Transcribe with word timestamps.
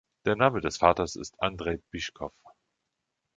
Der 0.25 0.35
Name 0.35 0.61
des 0.61 0.77
Vaters 0.77 1.15
ist 1.15 1.39
Andrey 1.43 1.77
Bychkov. 1.91 2.33